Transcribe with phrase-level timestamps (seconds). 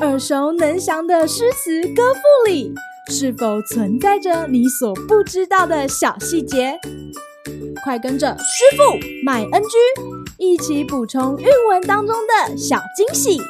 [0.00, 2.74] 耳熟能详的诗词歌赋里，
[3.08, 6.78] 是否存在着你所不知道的小细节？
[7.84, 9.68] 快跟着师傅麦恩居
[10.38, 13.40] 一起补充韵文当中的小惊喜！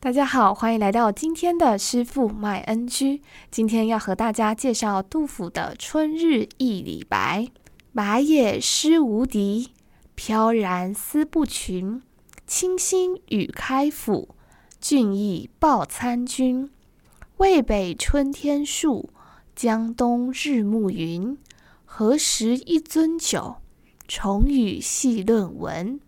[0.00, 3.22] 大家好，欢迎来到今天的师傅麦恩居。
[3.50, 7.48] 今天要和大家介绍杜甫的《春日忆李白》：
[7.96, 9.70] 麻叶诗无敌。
[10.16, 12.02] 飘然思不群，
[12.44, 14.34] 清新与开府，
[14.80, 16.68] 俊逸报参军。
[17.36, 19.10] 渭北春天树，
[19.54, 21.38] 江东日暮云。
[21.84, 23.58] 何时一樽酒，
[24.08, 26.00] 重与细论文。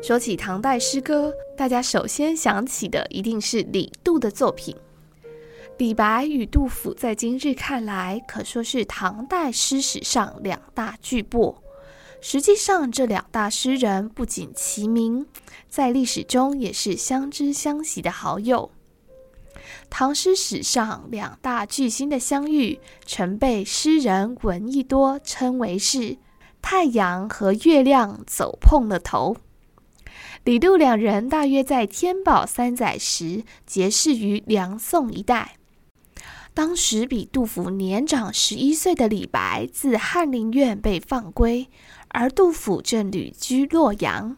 [0.00, 4.74] 说起唐代诗歌，大家首先想起的一定是李杜的作品。
[5.76, 11.56] 李白与杜甫在今日看来，可说是唐代诗史上两大巨擘。
[12.20, 15.26] 实际上，这两大诗人不仅齐名，
[15.68, 18.70] 在历史中也是相知相惜的好友。
[19.90, 26.16] 唐诗史上两大巨星的相遇，曾被诗人闻一多称为是
[26.62, 29.36] “太阳和月亮走碰了头”。
[30.44, 35.56] 李杜两人大约在天宝三载时结识于梁宋一带。
[36.54, 41.68] 当时比杜甫年长十一岁的李白自翰林院被放归，
[42.08, 44.36] 而杜甫正旅居洛阳。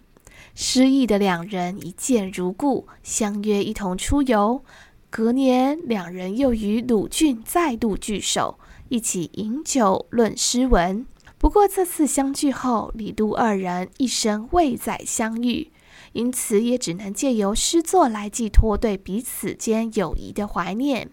[0.54, 4.62] 失意的两人一见如故，相约一同出游。
[5.08, 8.58] 隔年，两人又与鲁郡再度聚首，
[8.90, 11.06] 一起饮酒论诗文。
[11.40, 15.72] 不过这次相聚后，李杜二人一生未再相遇。
[16.12, 21.10] 因此，也只能借由诗作来寄托对彼此间友谊的怀念。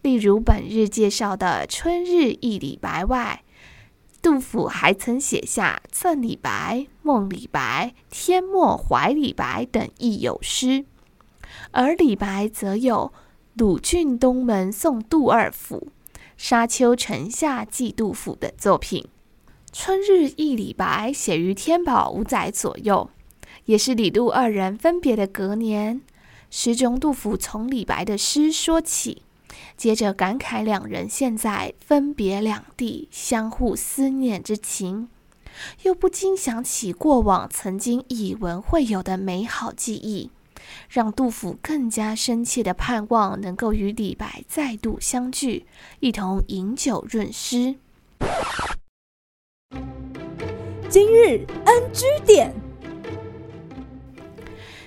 [0.00, 3.42] 例如本日介绍的《春日忆李白》外，
[4.22, 10.84] 杜甫还曾写下《赠李白》《梦李白》《天末怀李白》等忆友诗，
[11.72, 13.12] 而李白则有
[13.54, 15.88] 《鲁郡东门送杜二府》
[16.36, 19.02] 《沙丘城下寄杜甫》等作品。
[19.72, 23.08] 《春日忆李白》写于天宝五载左右。
[23.64, 26.02] 也是李杜二人分别的隔年，
[26.50, 29.22] 诗中杜甫从李白的诗说起，
[29.76, 35.08] 接着感慨两人现在分别两地，相互思念之情，
[35.84, 40.30] 又不禁想起过往曾经以文会友的美好记忆，
[40.90, 45.66] 让杜甫更加深切的盼望能够与李白再度相聚，
[46.00, 47.76] 一同饮酒论诗。
[50.92, 52.52] 今日 NG 点。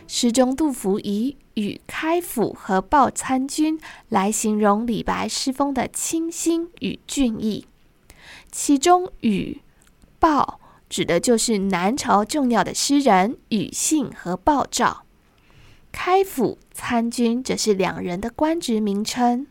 [0.08, 3.80] 诗中杜甫以“与开府”和“报参军”
[4.10, 7.66] 来形容李白诗风的清新与俊逸。
[8.52, 9.62] 其中“与
[10.22, 15.06] ”“报”指的就是南朝重要的诗人庾信和鲍照
[15.92, 19.48] ；“开府”“参军”则是两人的官职名称。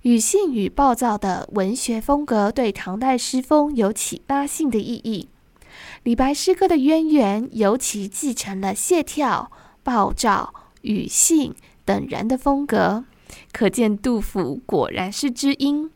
[0.00, 5.28] 庾信与鲍照的文学风格对唐代诗风有启发性的意义。
[6.02, 9.48] 李白诗歌的渊源尤其继承了谢眺。
[9.82, 11.54] 鲍照、庾信
[11.84, 13.04] 等人的风格，
[13.52, 15.92] 可见杜甫果然是知音。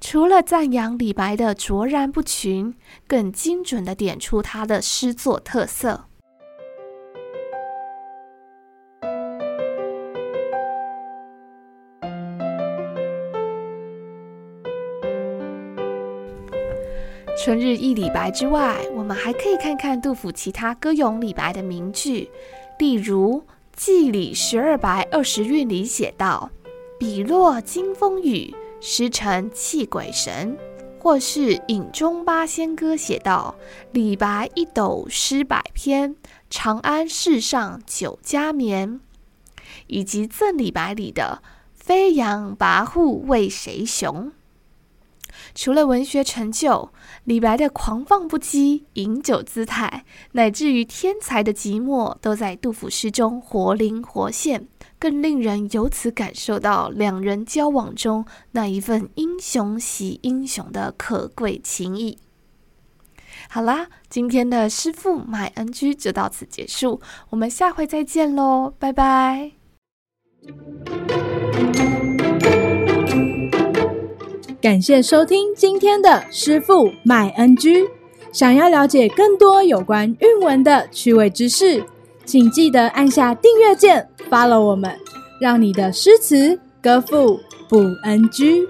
[0.00, 2.74] 除了赞扬李白的卓然不群，
[3.06, 6.06] 更精准地点出他的诗作特色。
[17.36, 22.30] 春日忆李白之外，我们还可以看看杜甫其他歌咏李白的名句。
[22.78, 23.40] 例如
[23.74, 26.48] 《祭李十二白二十韵》里写道
[26.98, 30.56] ：“笔落惊风雨，诗成泣鬼神。”
[31.00, 33.56] 或是《饮中八仙歌》写道
[33.92, 36.14] ：“李白一斗诗百篇，
[36.48, 39.00] 长安市上酒家眠。”
[39.88, 41.42] 以及《赠李白》里的
[41.74, 44.32] “飞扬跋扈为谁雄”。
[45.54, 46.90] 除了文学成就，
[47.24, 62.18] 李白的狂放不羁、饮酒姿态，乃至于天才的寂寞，都在杜甫诗中活灵活现，更令人由此感受到两人交往中那一份英雄惜英雄的可贵情谊。
[63.48, 67.00] 好啦，今天的师傅麦恩居就到此结束，
[67.30, 69.52] 我们下回再见喽，拜拜。
[74.64, 77.86] 感谢收听今天的师傅麦 NG。
[78.32, 81.84] 想要了解更多有关韵文的趣味知识，
[82.24, 84.90] 请记得按下订阅键，follow 我们，
[85.38, 87.38] 让你的诗词歌赋
[87.68, 88.66] 不 NG。